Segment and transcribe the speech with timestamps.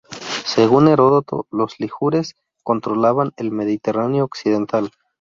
[0.47, 4.89] Según Heródoto, los ligures controlaban el Mediterráneo occidental.